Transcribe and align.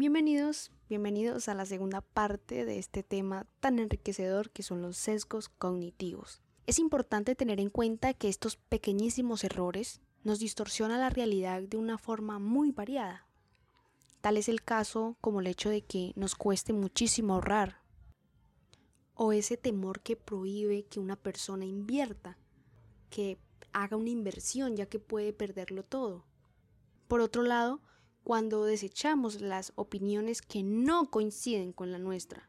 Bienvenidos, 0.00 0.72
bienvenidos 0.88 1.50
a 1.50 1.54
la 1.54 1.66
segunda 1.66 2.00
parte 2.00 2.64
de 2.64 2.78
este 2.78 3.02
tema 3.02 3.46
tan 3.60 3.78
enriquecedor 3.78 4.48
que 4.48 4.62
son 4.62 4.80
los 4.80 4.96
sesgos 4.96 5.50
cognitivos. 5.50 6.40
Es 6.66 6.78
importante 6.78 7.34
tener 7.34 7.60
en 7.60 7.68
cuenta 7.68 8.14
que 8.14 8.30
estos 8.30 8.56
pequeñísimos 8.56 9.44
errores 9.44 10.00
nos 10.24 10.38
distorsionan 10.38 11.00
la 11.00 11.10
realidad 11.10 11.60
de 11.60 11.76
una 11.76 11.98
forma 11.98 12.38
muy 12.38 12.70
variada. 12.72 13.26
Tal 14.22 14.38
es 14.38 14.48
el 14.48 14.62
caso 14.62 15.18
como 15.20 15.40
el 15.40 15.46
hecho 15.48 15.68
de 15.68 15.82
que 15.82 16.14
nos 16.16 16.34
cueste 16.34 16.72
muchísimo 16.72 17.34
ahorrar, 17.34 17.82
o 19.12 19.34
ese 19.34 19.58
temor 19.58 20.00
que 20.00 20.16
prohíbe 20.16 20.84
que 20.84 20.98
una 20.98 21.16
persona 21.16 21.66
invierta, 21.66 22.38
que 23.10 23.38
haga 23.74 23.98
una 23.98 24.08
inversión 24.08 24.76
ya 24.76 24.86
que 24.86 24.98
puede 24.98 25.34
perderlo 25.34 25.82
todo. 25.82 26.24
Por 27.06 27.20
otro 27.20 27.42
lado, 27.42 27.82
cuando 28.24 28.64
desechamos 28.64 29.40
las 29.40 29.72
opiniones 29.76 30.42
que 30.42 30.62
no 30.62 31.10
coinciden 31.10 31.72
con 31.72 31.90
la 31.92 31.98
nuestra, 31.98 32.48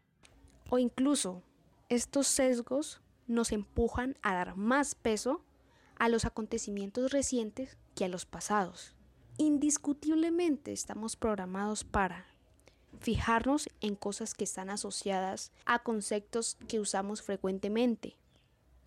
o 0.70 0.78
incluso 0.78 1.44
estos 1.90 2.28
sesgos 2.28 3.02
nos 3.28 3.52
empujan 3.52 4.18
a 4.22 4.34
dar 4.34 4.56
más 4.56 4.96
peso 4.96 5.44
a 5.98 6.10
los 6.10 6.26
acontecimientos 6.26 7.12
recientes 7.12 7.78
que 7.96 8.06
a 8.06 8.10
los 8.10 8.26
pasados. 8.26 8.96
Indiscutiblemente 9.38 10.72
estamos 10.72 11.16
programados 11.16 11.84
para 11.84 12.26
fijarnos 13.00 13.70
en 13.80 13.96
cosas 13.96 14.34
que 14.34 14.44
están 14.44 14.70
asociadas 14.70 15.52
a 15.66 15.80
conceptos 15.80 16.58
que 16.68 16.80
usamos 16.80 17.22
frecuentemente. 17.22 18.18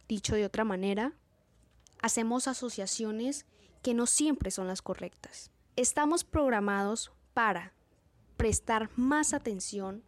Dicho 0.08 0.34
de 0.34 0.44
otra 0.44 0.64
manera, 0.64 1.12
hacemos 2.00 2.48
asociaciones 2.48 3.46
que 3.82 3.94
no 3.94 4.06
siempre 4.06 4.50
son 4.50 4.68
las 4.68 4.82
correctas. 4.82 5.50
Estamos 5.76 6.22
programados 6.22 7.10
para 7.32 7.72
prestar 8.36 8.90
más 8.94 9.34
atención 9.34 10.04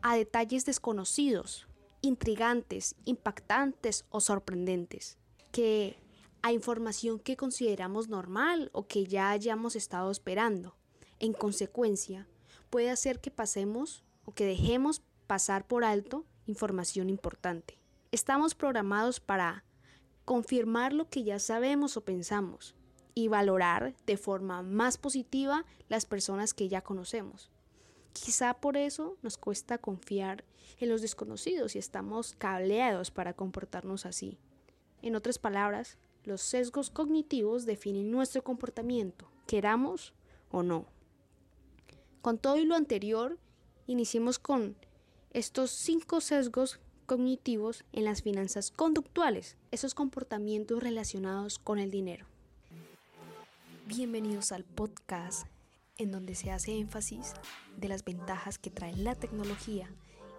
a 0.00 0.16
detalles 0.16 0.64
desconocidos, 0.64 1.68
intrigantes, 2.00 2.94
impactantes 3.04 4.06
o 4.08 4.22
sorprendentes, 4.22 5.18
que 5.52 5.98
a 6.40 6.52
información 6.52 7.18
que 7.18 7.36
consideramos 7.36 8.08
normal 8.08 8.70
o 8.72 8.86
que 8.86 9.04
ya 9.04 9.28
hayamos 9.28 9.76
estado 9.76 10.10
esperando. 10.10 10.74
En 11.18 11.34
consecuencia, 11.34 12.26
puede 12.70 12.88
hacer 12.88 13.20
que 13.20 13.30
pasemos 13.30 14.04
o 14.24 14.32
que 14.32 14.46
dejemos 14.46 15.02
pasar 15.26 15.66
por 15.66 15.84
alto 15.84 16.24
información 16.46 17.10
importante. 17.10 17.78
Estamos 18.10 18.54
programados 18.54 19.20
para 19.20 19.64
confirmar 20.24 20.94
lo 20.94 21.10
que 21.10 21.24
ya 21.24 21.38
sabemos 21.38 21.98
o 21.98 22.06
pensamos 22.06 22.74
y 23.18 23.26
valorar 23.26 23.96
de 24.06 24.16
forma 24.16 24.62
más 24.62 24.96
positiva 24.96 25.64
las 25.88 26.06
personas 26.06 26.54
que 26.54 26.68
ya 26.68 26.82
conocemos. 26.82 27.50
Quizá 28.12 28.54
por 28.54 28.76
eso 28.76 29.16
nos 29.22 29.36
cuesta 29.36 29.78
confiar 29.78 30.44
en 30.78 30.88
los 30.88 31.02
desconocidos 31.02 31.74
y 31.74 31.80
estamos 31.80 32.36
cableados 32.38 33.10
para 33.10 33.32
comportarnos 33.32 34.06
así. 34.06 34.38
En 35.02 35.16
otras 35.16 35.40
palabras, 35.40 35.98
los 36.22 36.42
sesgos 36.42 36.90
cognitivos 36.90 37.66
definen 37.66 38.12
nuestro 38.12 38.44
comportamiento, 38.44 39.28
queramos 39.48 40.14
o 40.52 40.62
no. 40.62 40.86
Con 42.22 42.38
todo 42.38 42.56
y 42.56 42.66
lo 42.66 42.76
anterior, 42.76 43.36
iniciemos 43.88 44.38
con 44.38 44.76
estos 45.32 45.72
cinco 45.72 46.20
sesgos 46.20 46.78
cognitivos 47.06 47.84
en 47.92 48.04
las 48.04 48.22
finanzas 48.22 48.70
conductuales, 48.70 49.56
esos 49.72 49.94
comportamientos 49.94 50.80
relacionados 50.80 51.58
con 51.58 51.80
el 51.80 51.90
dinero. 51.90 52.28
Bienvenidos 53.88 54.52
al 54.52 54.64
podcast 54.64 55.46
en 55.96 56.10
donde 56.10 56.34
se 56.34 56.50
hace 56.50 56.76
énfasis 56.78 57.32
de 57.78 57.88
las 57.88 58.04
ventajas 58.04 58.58
que 58.58 58.68
trae 58.68 58.94
la 58.94 59.14
tecnología 59.14 59.90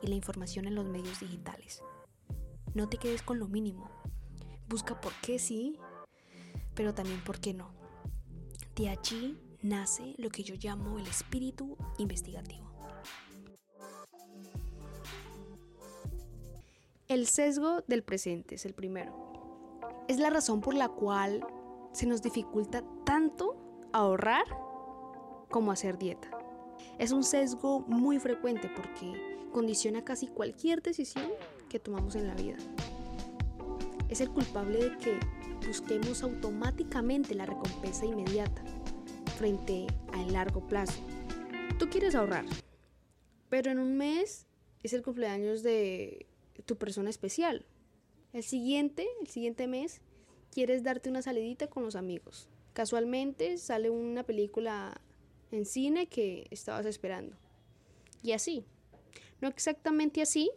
y 0.04 0.08
la 0.08 0.14
información 0.14 0.68
en 0.68 0.76
los 0.76 0.86
medios 0.86 1.20
digitales. 1.20 1.82
No 2.76 2.88
te 2.90 2.98
quedes 2.98 3.24
con 3.24 3.40
lo 3.40 3.48
mínimo. 3.48 3.90
Busca 4.68 5.02
por 5.02 5.14
qué 5.24 5.40
sí, 5.40 5.80
pero 6.76 6.94
también 6.94 7.24
por 7.24 7.40
qué 7.40 7.56
no. 7.56 7.72
De 8.76 8.90
allí 8.90 9.36
nace 9.64 10.14
lo 10.20 10.30
que 10.30 10.44
yo 10.44 10.54
llamo 10.54 11.00
el 11.00 11.08
espíritu 11.08 11.76
investigativo. 11.98 12.70
El 17.08 17.26
sesgo 17.26 17.82
del 17.88 18.04
presente 18.04 18.56
es 18.56 18.66
el 18.68 18.76
primero. 18.76 19.12
Es 20.08 20.20
la 20.20 20.30
razón 20.30 20.62
por 20.62 20.76
la 20.76 20.90
cual 20.90 21.44
se 21.92 22.06
nos 22.06 22.22
dificulta 22.22 22.84
tanto 23.04 23.56
ahorrar 23.94 24.46
como 25.50 25.72
hacer 25.72 25.98
dieta. 25.98 26.30
Es 26.98 27.12
un 27.12 27.24
sesgo 27.24 27.82
muy 27.82 28.20
frecuente 28.20 28.70
porque 28.76 29.48
condiciona 29.52 30.04
casi 30.04 30.28
cualquier 30.28 30.82
decisión 30.82 31.32
que 31.70 31.80
tomamos 31.80 32.16
en 32.16 32.28
la 32.28 32.36
vida. 32.36 32.58
Es 34.10 34.22
el 34.22 34.30
culpable 34.30 34.90
de 34.90 34.98
que 34.98 35.20
busquemos 35.66 36.24
automáticamente 36.24 37.36
la 37.36 37.46
recompensa 37.46 38.06
inmediata 38.06 38.64
frente 39.38 39.88
al 40.14 40.34
largo 40.34 40.68
plazo. 40.68 41.02
Tú 41.78 41.90
quieres 41.90 42.16
ahorrar, 42.16 42.46
pero 43.50 43.72
en 43.72 43.80
un 43.80 43.98
mes 43.98 44.48
es 44.84 44.94
el 44.94 45.02
cumpleaños 45.02 45.64
de 45.64 46.28
tu 46.66 46.78
persona 46.78 47.10
especial. 47.10 47.66
El 48.34 48.44
siguiente, 48.44 49.08
el 49.22 49.28
siguiente 49.28 49.68
mes, 49.68 50.02
quieres 50.52 50.84
darte 50.84 51.10
una 51.10 51.22
salidita 51.22 51.68
con 51.68 51.84
los 51.84 51.96
amigos. 51.96 52.48
Casualmente 52.74 53.58
sale 53.58 53.90
una 53.90 54.24
película 54.24 55.00
en 55.52 55.66
cine 55.66 56.08
que 56.08 56.48
estabas 56.52 56.86
esperando. 56.86 57.36
Y 58.22 58.34
así. 58.34 58.66
No 59.42 59.48
exactamente 59.48 60.22
así, 60.22 60.52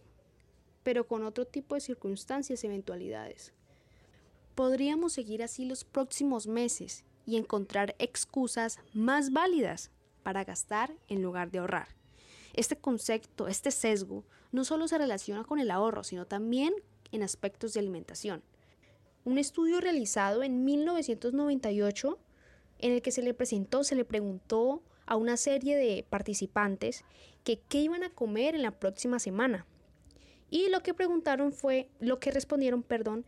pero 0.83 1.07
con 1.07 1.25
otro 1.25 1.47
tipo 1.47 1.75
de 1.75 1.81
circunstancias 1.81 2.63
y 2.63 2.67
eventualidades. 2.67 3.53
Podríamos 4.55 5.13
seguir 5.13 5.43
así 5.43 5.65
los 5.65 5.85
próximos 5.85 6.47
meses 6.47 7.05
y 7.25 7.37
encontrar 7.37 7.95
excusas 7.99 8.79
más 8.93 9.33
válidas 9.33 9.91
para 10.23 10.45
gastar 10.45 10.95
en 11.09 11.23
lugar 11.23 11.51
de 11.51 11.61
ahorrar. 11.61 11.89
Este 12.53 12.77
concepto, 12.77 13.49
este 13.49 13.71
sesgo, 13.71 14.25
no 14.51 14.65
solo 14.65 14.89
se 14.89 14.99
relaciona 14.99 15.45
con 15.45 15.59
el 15.59 15.71
ahorro, 15.71 16.05
sino 16.05 16.27
también 16.27 16.75
en 17.13 17.23
aspectos 17.23 17.73
de 17.73 17.81
alimentación. 17.81 18.43
Un 19.25 19.39
estudio 19.39 19.81
realizado 19.81 20.43
en 20.43 20.65
1998 20.65 22.19
en 22.79 22.93
el 22.93 23.03
que 23.03 23.13
se 23.13 23.23
le 23.23 23.35
presentó, 23.35 23.85
se 23.85 23.95
le 23.95 24.05
preguntó 24.05 24.83
a 25.07 25.17
una 25.17 25.37
serie 25.37 25.77
de 25.77 26.05
participantes 26.09 27.05
que 27.45 27.61
qué 27.69 27.81
iban 27.81 28.03
a 28.03 28.11
comer 28.11 28.55
en 28.55 28.63
la 28.63 28.73
próxima 28.73 29.19
semana. 29.19 29.67
Y 30.51 30.69
lo 30.69 30.83
que 30.83 30.93
preguntaron 30.93 31.53
fue, 31.53 31.89
lo 32.01 32.19
que 32.19 32.31
respondieron, 32.31 32.83
perdón, 32.83 33.25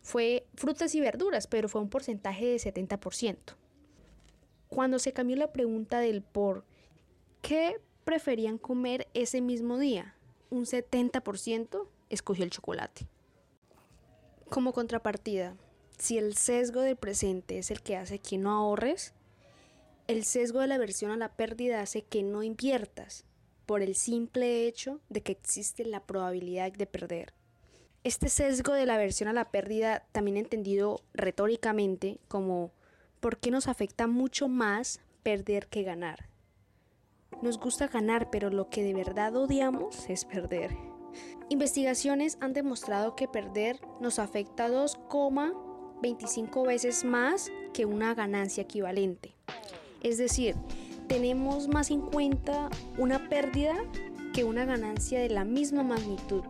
fue 0.00 0.46
frutas 0.54 0.94
y 0.94 1.00
verduras, 1.00 1.46
pero 1.46 1.68
fue 1.68 1.80
un 1.80 1.88
porcentaje 1.88 2.46
de 2.46 2.56
70%. 2.56 3.36
Cuando 4.68 4.98
se 4.98 5.12
cambió 5.12 5.36
la 5.36 5.52
pregunta 5.52 6.00
del 6.00 6.22
por 6.22 6.64
qué 7.40 7.80
preferían 8.04 8.58
comer 8.58 9.08
ese 9.12 9.40
mismo 9.40 9.78
día, 9.78 10.14
un 10.50 10.64
70% 10.64 11.88
escogió 12.10 12.44
el 12.44 12.50
chocolate. 12.50 13.06
Como 14.52 14.74
contrapartida, 14.74 15.56
si 15.96 16.18
el 16.18 16.36
sesgo 16.36 16.82
del 16.82 16.96
presente 16.96 17.56
es 17.56 17.70
el 17.70 17.80
que 17.80 17.96
hace 17.96 18.18
que 18.18 18.36
no 18.36 18.50
ahorres, 18.50 19.14
el 20.08 20.24
sesgo 20.24 20.60
de 20.60 20.66
la 20.66 20.74
aversión 20.74 21.10
a 21.10 21.16
la 21.16 21.30
pérdida 21.30 21.80
hace 21.80 22.02
que 22.02 22.22
no 22.22 22.42
inviertas 22.42 23.24
por 23.64 23.80
el 23.80 23.94
simple 23.94 24.66
hecho 24.66 25.00
de 25.08 25.22
que 25.22 25.32
existe 25.32 25.86
la 25.86 26.04
probabilidad 26.04 26.70
de 26.70 26.84
perder. 26.84 27.32
Este 28.04 28.28
sesgo 28.28 28.74
de 28.74 28.84
la 28.84 28.96
aversión 28.96 29.30
a 29.30 29.32
la 29.32 29.50
pérdida, 29.50 30.04
también 30.12 30.36
entendido 30.36 31.00
retóricamente 31.14 32.20
como 32.28 32.72
¿por 33.20 33.38
qué 33.38 33.50
nos 33.50 33.68
afecta 33.68 34.06
mucho 34.06 34.48
más 34.48 35.00
perder 35.22 35.68
que 35.68 35.82
ganar? 35.82 36.28
Nos 37.40 37.58
gusta 37.58 37.88
ganar, 37.88 38.28
pero 38.30 38.50
lo 38.50 38.68
que 38.68 38.82
de 38.82 38.92
verdad 38.92 39.34
odiamos 39.34 40.10
es 40.10 40.26
perder. 40.26 40.91
Investigaciones 41.48 42.38
han 42.40 42.52
demostrado 42.52 43.16
que 43.16 43.28
perder 43.28 43.80
nos 44.00 44.18
afecta 44.18 44.68
2,25 44.68 46.66
veces 46.66 47.04
más 47.04 47.50
que 47.72 47.86
una 47.86 48.14
ganancia 48.14 48.62
equivalente. 48.62 49.34
Es 50.02 50.18
decir, 50.18 50.56
tenemos 51.08 51.68
más 51.68 51.90
en 51.90 52.00
cuenta 52.00 52.70
una 52.98 53.28
pérdida 53.28 53.74
que 54.32 54.44
una 54.44 54.64
ganancia 54.64 55.20
de 55.20 55.28
la 55.28 55.44
misma 55.44 55.82
magnitud 55.82 56.42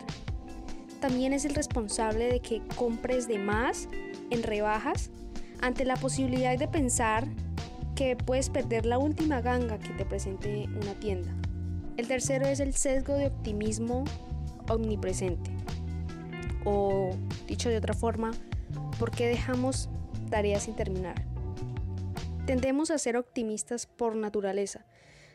también 1.03 1.33
es 1.33 1.45
el 1.45 1.57
responsable 1.57 2.29
de 2.29 2.39
que 2.39 2.63
compres 2.77 3.27
de 3.27 3.37
más 3.37 3.89
en 4.31 4.45
rebajas 4.45 5.11
ante 5.61 5.85
la 5.85 5.97
posibilidad 5.97 6.57
de 6.57 6.69
pensar 6.69 7.27
que 7.97 8.15
puedes 8.15 8.51
perder 8.51 8.87
la 8.87 8.99
última 8.99 9.41
ganga 9.41 9.81
que 9.81 9.89
te 9.95 10.05
presente 10.05 10.69
una 10.81 10.95
tienda. 11.01 11.35
El 11.97 12.07
tercero 12.07 12.47
es 12.47 12.61
el 12.61 12.73
sesgo 12.73 13.15
de 13.15 13.27
optimismo 13.27 14.05
omnipresente. 14.69 15.51
O, 16.65 17.11
dicho 17.47 17.69
de 17.69 17.77
otra 17.77 17.95
forma, 17.95 18.33
¿por 18.99 19.11
qué 19.11 19.27
dejamos 19.27 19.89
tareas 20.31 20.65
sin 20.65 20.77
terminar? 20.77 21.25
Tendemos 22.47 22.91
a 22.91 22.99
ser 22.99 23.17
optimistas 23.17 23.87
por 23.87 24.17
naturaleza. 24.17 24.85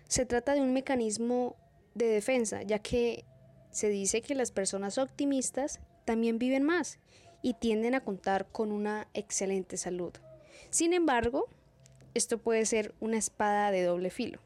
Se 0.07 0.25
trata 0.25 0.53
de 0.53 0.61
un 0.61 0.73
mecanismo 0.73 1.55
de 1.95 2.07
defensa, 2.07 2.63
ya 2.63 2.79
que 2.79 3.25
se 3.71 3.89
dice 3.89 4.21
que 4.21 4.35
las 4.35 4.51
personas 4.51 4.97
optimistas 4.97 5.79
también 6.05 6.39
viven 6.39 6.63
más 6.63 6.99
y 7.41 7.53
tienden 7.53 7.95
a 7.95 8.03
contar 8.03 8.47
con 8.51 8.71
una 8.71 9.07
excelente 9.13 9.77
salud. 9.77 10.13
Sin 10.69 10.93
embargo, 10.93 11.47
esto 12.13 12.37
puede 12.39 12.65
ser 12.65 12.93
una 12.99 13.17
espada 13.17 13.71
de 13.71 13.83
doble 13.83 14.09
filo. 14.09 14.39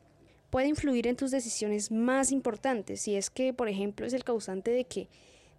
Puede 0.51 0.67
influir 0.67 1.07
en 1.07 1.15
tus 1.15 1.31
decisiones 1.31 1.91
más 1.91 2.31
importantes 2.31 3.01
si 3.01 3.15
es 3.15 3.29
que, 3.29 3.53
por 3.53 3.69
ejemplo, 3.69 4.05
es 4.05 4.13
el 4.13 4.25
causante 4.25 4.69
de 4.69 4.83
que 4.83 5.07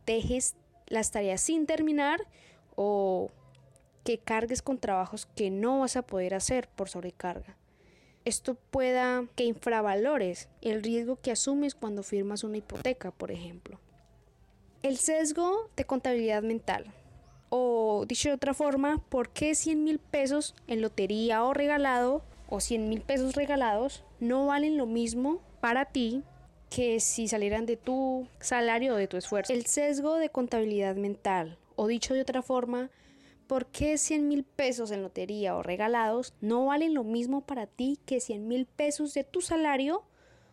dejes 0.04 0.54
las 0.86 1.10
tareas 1.10 1.40
sin 1.40 1.64
terminar 1.64 2.20
o 2.76 3.30
que 4.04 4.18
cargues 4.18 4.60
con 4.60 4.78
trabajos 4.78 5.26
que 5.34 5.50
no 5.50 5.80
vas 5.80 5.96
a 5.96 6.02
poder 6.02 6.34
hacer 6.34 6.68
por 6.68 6.90
sobrecarga. 6.90 7.56
Esto 8.26 8.54
pueda 8.54 9.24
que 9.34 9.44
infravalores 9.44 10.50
el 10.60 10.82
riesgo 10.82 11.16
que 11.16 11.32
asumes 11.32 11.74
cuando 11.74 12.02
firmas 12.02 12.44
una 12.44 12.58
hipoteca, 12.58 13.12
por 13.12 13.30
ejemplo. 13.30 13.80
El 14.82 14.98
sesgo 14.98 15.70
de 15.74 15.86
contabilidad 15.86 16.42
mental. 16.42 16.92
O 17.48 18.04
dicho 18.06 18.28
de 18.28 18.34
otra 18.34 18.52
forma, 18.52 18.98
¿por 19.08 19.30
qué 19.30 19.54
100 19.54 19.84
mil 19.84 19.98
pesos 19.98 20.54
en 20.66 20.82
lotería 20.82 21.44
o 21.44 21.54
regalado 21.54 22.22
o 22.52 22.60
100 22.60 22.86
mil 22.86 23.00
pesos 23.00 23.34
regalados 23.34 24.04
no 24.20 24.44
valen 24.44 24.76
lo 24.76 24.84
mismo 24.84 25.40
para 25.62 25.86
ti 25.86 26.22
que 26.68 27.00
si 27.00 27.26
salieran 27.26 27.64
de 27.64 27.78
tu 27.78 28.28
salario 28.40 28.92
o 28.92 28.96
de 28.98 29.08
tu 29.08 29.16
esfuerzo? 29.16 29.54
El 29.54 29.64
sesgo 29.64 30.16
de 30.16 30.28
contabilidad 30.28 30.96
mental. 30.96 31.56
O 31.76 31.86
dicho 31.86 32.12
de 32.12 32.20
otra 32.20 32.42
forma, 32.42 32.90
¿por 33.46 33.64
qué 33.68 33.96
100 33.96 34.28
mil 34.28 34.44
pesos 34.44 34.90
en 34.90 35.00
lotería 35.00 35.56
o 35.56 35.62
regalados 35.62 36.34
no 36.42 36.66
valen 36.66 36.92
lo 36.92 37.04
mismo 37.04 37.40
para 37.40 37.66
ti 37.66 37.98
que 38.04 38.20
100 38.20 38.46
mil 38.46 38.66
pesos 38.66 39.14
de 39.14 39.24
tu 39.24 39.40
salario 39.40 40.04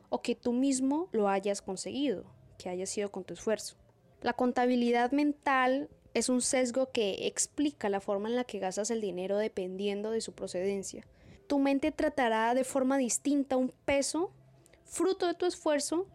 o 0.07 0.21
que 0.21 0.35
tú 0.35 0.53
mismo 0.53 1.09
lo 1.11 1.27
hayas 1.27 1.61
conseguido, 1.61 2.23
que 2.57 2.69
haya 2.69 2.85
sido 2.85 3.11
con 3.11 3.25
tu 3.25 3.33
esfuerzo? 3.33 3.75
La 4.21 4.31
contabilidad 4.31 5.11
mental 5.11 5.89
es 6.13 6.29
un 6.29 6.41
sesgo 6.41 6.91
que 6.93 7.27
explica 7.27 7.89
la 7.89 7.99
forma 7.99 8.29
en 8.29 8.37
la 8.37 8.45
que 8.45 8.59
gastas 8.59 8.89
el 8.89 9.01
dinero 9.01 9.37
dependiendo 9.37 10.11
de 10.11 10.21
su 10.21 10.31
procedencia. 10.31 11.05
Tu 11.49 11.57
mente 11.57 11.91
tratará 11.91 12.53
de 12.53 12.63
forma 12.63 12.99
distinta 12.99 13.57
un 13.57 13.73
peso 13.83 14.31
fruto 14.85 15.25
de 15.25 15.33
tu 15.33 15.47
esfuerzo 15.47 16.05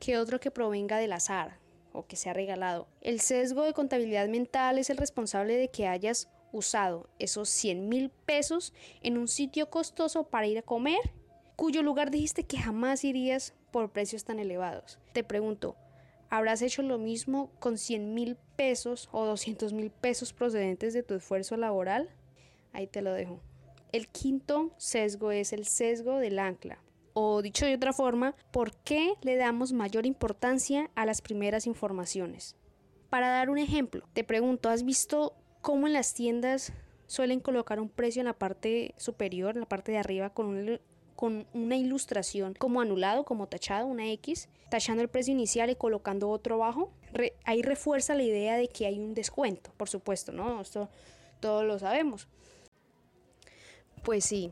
que 0.00 0.18
otro 0.18 0.40
que 0.40 0.50
provenga 0.50 0.98
del 0.98 1.12
azar 1.12 1.60
o 1.92 2.08
que 2.08 2.16
sea 2.16 2.32
regalado. 2.32 2.88
El 3.00 3.20
sesgo 3.20 3.62
de 3.62 3.72
contabilidad 3.72 4.26
mental 4.26 4.78
es 4.78 4.90
el 4.90 4.96
responsable 4.96 5.54
de 5.54 5.68
que 5.68 5.86
hayas 5.86 6.28
usado 6.50 7.08
esos 7.20 7.48
100 7.50 7.88
mil 7.88 8.10
pesos 8.10 8.74
en 9.00 9.16
un 9.16 9.28
sitio 9.28 9.70
costoso 9.70 10.24
para 10.24 10.48
ir 10.48 10.58
a 10.58 10.62
comer, 10.62 10.98
cuyo 11.54 11.84
lugar 11.84 12.10
dijiste 12.10 12.42
que 12.42 12.58
jamás 12.58 13.04
irías 13.04 13.54
por 13.70 13.92
precios 13.92 14.24
tan 14.24 14.40
elevados. 14.40 14.98
Te 15.12 15.22
pregunto, 15.22 15.76
habrás 16.30 16.62
hecho 16.62 16.82
lo 16.82 16.98
mismo 16.98 17.52
con 17.60 17.78
100 17.78 18.12
mil 18.12 18.36
pesos 18.56 19.08
o 19.12 19.24
200 19.24 19.72
mil 19.72 19.92
pesos 19.92 20.32
procedentes 20.32 20.94
de 20.94 21.04
tu 21.04 21.14
esfuerzo 21.14 21.56
laboral? 21.56 22.10
Ahí 22.72 22.88
te 22.88 23.02
lo 23.02 23.12
dejo. 23.12 23.40
El 23.92 24.08
quinto 24.08 24.70
sesgo 24.76 25.32
es 25.32 25.52
el 25.52 25.66
sesgo 25.66 26.18
del 26.18 26.38
ancla. 26.38 26.78
O 27.12 27.42
dicho 27.42 27.66
de 27.66 27.74
otra 27.74 27.92
forma, 27.92 28.36
¿por 28.52 28.72
qué 28.76 29.14
le 29.22 29.36
damos 29.36 29.72
mayor 29.72 30.06
importancia 30.06 30.90
a 30.94 31.06
las 31.06 31.20
primeras 31.20 31.66
informaciones? 31.66 32.56
Para 33.08 33.28
dar 33.28 33.50
un 33.50 33.58
ejemplo, 33.58 34.08
te 34.12 34.22
pregunto, 34.22 34.68
¿has 34.68 34.84
visto 34.84 35.34
cómo 35.60 35.88
en 35.88 35.92
las 35.92 36.14
tiendas 36.14 36.72
suelen 37.06 37.40
colocar 37.40 37.80
un 37.80 37.88
precio 37.88 38.20
en 38.20 38.26
la 38.26 38.38
parte 38.38 38.94
superior, 38.96 39.54
en 39.54 39.60
la 39.60 39.68
parte 39.68 39.90
de 39.90 39.98
arriba, 39.98 40.30
con 40.30 40.46
un 40.46 40.80
con 41.20 41.46
una 41.52 41.76
ilustración 41.76 42.54
como 42.54 42.80
anulado, 42.80 43.26
como 43.26 43.46
tachado, 43.46 43.86
una 43.86 44.10
X, 44.12 44.48
tachando 44.70 45.02
el 45.02 45.10
precio 45.10 45.34
inicial 45.34 45.68
y 45.68 45.74
colocando 45.74 46.30
otro 46.30 46.54
abajo. 46.54 46.94
ahí 47.44 47.60
refuerza 47.60 48.14
la 48.14 48.22
idea 48.22 48.56
de 48.56 48.68
que 48.68 48.86
hay 48.86 48.98
un 48.98 49.12
descuento, 49.12 49.70
por 49.76 49.90
supuesto, 49.90 50.32
¿no? 50.32 50.62
Esto 50.62 50.88
todos 51.40 51.66
lo 51.66 51.78
sabemos. 51.78 52.26
Pues 54.02 54.24
sí, 54.24 54.50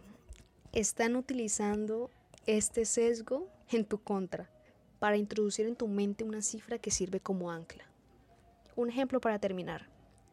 están 0.73 1.17
utilizando 1.17 2.11
este 2.45 2.85
sesgo 2.85 3.49
en 3.71 3.87
tu 3.87 3.97
contra 3.97 4.51
para 4.99 5.17
introducir 5.17 5.67
en 5.67 5.75
tu 5.75 5.89
mente 5.89 6.23
una 6.23 6.43
cifra 6.43 6.79
que 6.79 6.91
sirve 6.91 7.21
como 7.21 7.51
ancla. 7.51 7.85
Un 8.77 8.91
ejemplo 8.91 9.23
para 9.23 9.39
terminar. 9.39 9.89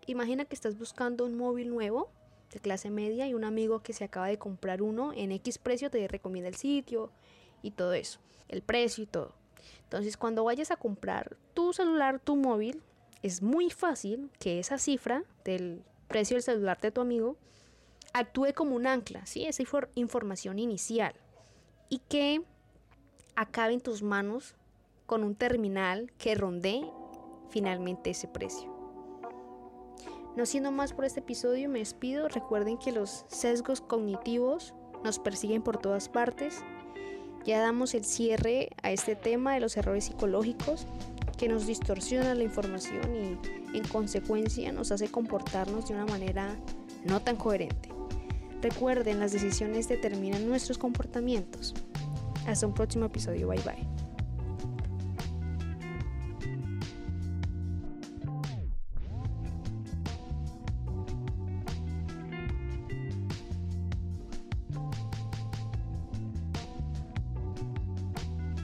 Imagina 0.05 0.43
que 0.43 0.53
estás 0.53 0.77
buscando 0.77 1.25
un 1.25 1.37
móvil 1.37 1.69
nuevo 1.69 2.11
de 2.51 2.59
clase 2.59 2.89
media 2.89 3.25
y 3.25 3.33
un 3.33 3.45
amigo 3.45 3.79
que 3.79 3.93
se 3.93 4.03
acaba 4.03 4.27
de 4.27 4.37
comprar 4.37 4.81
uno 4.81 5.13
en 5.13 5.31
X 5.31 5.59
precio 5.59 5.89
te 5.89 6.05
recomienda 6.09 6.49
el 6.49 6.55
sitio 6.55 7.09
y 7.61 7.71
todo 7.71 7.93
eso, 7.93 8.19
el 8.49 8.63
precio 8.63 9.05
y 9.05 9.07
todo. 9.07 9.33
Entonces 9.83 10.17
cuando 10.17 10.43
vayas 10.43 10.71
a 10.71 10.75
comprar 10.75 11.37
tu 11.53 11.71
celular, 11.71 12.19
tu 12.19 12.35
móvil, 12.35 12.81
es 13.23 13.41
muy 13.41 13.69
fácil 13.69 14.29
que 14.39 14.59
esa 14.59 14.77
cifra 14.77 15.23
del 15.45 15.83
precio 16.09 16.35
del 16.35 16.43
celular 16.43 16.81
de 16.81 16.91
tu 16.91 16.99
amigo 16.99 17.37
actúe 18.15 18.53
como 18.55 18.77
un 18.77 18.87
ancla, 18.87 19.25
¿sí? 19.25 19.45
esa 19.45 19.61
información 19.95 20.57
inicial 20.57 21.13
y 21.89 21.99
que 21.99 22.41
acabe 23.35 23.73
en 23.73 23.81
tus 23.81 24.03
manos 24.03 24.55
con 25.05 25.21
un 25.25 25.35
terminal 25.35 26.13
que 26.17 26.33
ronde 26.33 26.89
finalmente 27.49 28.11
ese 28.11 28.29
precio. 28.29 28.73
No 30.37 30.45
siendo 30.45 30.71
más 30.71 30.93
por 30.93 31.03
este 31.03 31.19
episodio, 31.19 31.67
me 31.67 31.79
despido. 31.79 32.29
Recuerden 32.29 32.77
que 32.77 32.93
los 32.93 33.25
sesgos 33.27 33.81
cognitivos 33.81 34.73
nos 35.03 35.19
persiguen 35.19 35.61
por 35.61 35.77
todas 35.77 36.07
partes. 36.07 36.63
Ya 37.43 37.59
damos 37.59 37.93
el 37.93 38.05
cierre 38.05 38.69
a 38.81 38.91
este 38.91 39.17
tema 39.17 39.53
de 39.53 39.59
los 39.59 39.75
errores 39.75 40.05
psicológicos 40.05 40.87
que 41.37 41.49
nos 41.49 41.67
distorsionan 41.67 42.37
la 42.37 42.45
información 42.45 43.37
y 43.73 43.77
en 43.77 43.87
consecuencia 43.89 44.71
nos 44.71 44.93
hace 44.93 45.09
comportarnos 45.09 45.89
de 45.89 45.95
una 45.95 46.05
manera 46.05 46.55
no 47.03 47.21
tan 47.21 47.35
coherente. 47.35 47.94
Recuerden, 48.65 49.19
las 49.19 49.31
decisiones 49.31 49.87
determinan 49.87 50.49
nuestros 50.49 50.79
comportamientos. 50.79 51.75
Hasta 52.47 52.65
un 52.65 52.73
próximo 52.73 53.05
episodio. 53.05 53.47
Bye 53.47 53.61
bye. 53.61 54.04